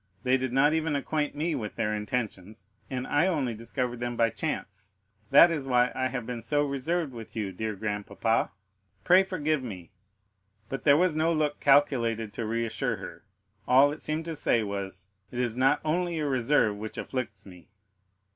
They 0.23 0.35
did 0.35 0.51
not 0.51 0.73
even 0.73 0.95
acquaint 0.95 1.35
me 1.35 1.53
with 1.53 1.75
their 1.75 1.93
intentions, 1.93 2.65
and 2.89 3.05
I 3.05 3.27
only 3.27 3.53
discovered 3.53 3.99
them 3.99 4.17
by 4.17 4.31
chance, 4.31 4.93
that 5.29 5.51
is 5.51 5.67
why 5.67 5.91
I 5.93 6.07
have 6.07 6.25
been 6.25 6.41
so 6.41 6.63
reserved 6.65 7.13
with 7.13 7.35
you, 7.35 7.51
dear 7.51 7.75
grandpapa. 7.75 8.49
Pray 9.03 9.21
forgive 9.21 9.61
me." 9.61 9.91
But 10.69 10.81
there 10.85 10.97
was 10.97 11.15
no 11.15 11.31
look 11.31 11.59
calculated 11.59 12.33
to 12.33 12.47
reassure 12.47 12.95
her; 12.95 13.25
all 13.67 13.91
it 13.91 14.01
seemed 14.01 14.25
to 14.25 14.35
say 14.35 14.63
was, 14.63 15.07
"It 15.29 15.37
is 15.37 15.55
not 15.55 15.79
only 15.85 16.15
your 16.15 16.29
reserve 16.31 16.77
which 16.77 16.97
afflicts 16.97 17.45
me." 17.45 17.69